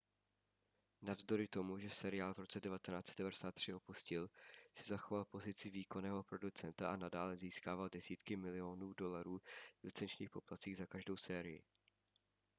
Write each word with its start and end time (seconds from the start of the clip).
navzdory 1.01 1.47
tomu 1.47 1.79
že 1.79 1.89
seriál 1.89 2.33
v 2.33 2.37
roce 2.39 2.59
1993 2.61 3.73
opustil 3.73 4.29
si 4.75 4.83
zachoval 4.89 5.25
pozici 5.25 5.69
výkonného 5.69 6.23
producenta 6.23 6.89
a 6.89 6.95
nadále 6.95 7.37
získával 7.37 7.89
desítky 7.89 8.35
milionů 8.35 8.93
dolarů 8.93 9.39
v 9.79 9.83
licenčních 9.83 10.29
poplatcích 10.29 10.77
za 10.77 10.85
každou 10.85 11.17
sérii 11.17 11.63